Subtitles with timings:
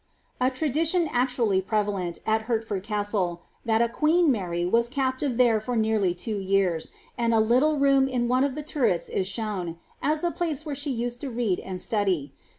[0.55, 6.15] tradition is actually prevalent, at Hertford Castle, that a queen Mary captive there for nearly
[6.15, 6.89] two years,
[7.19, 10.73] and a little room in one of the Hs is shown, as the place where
[10.73, 12.33] she used to read and study.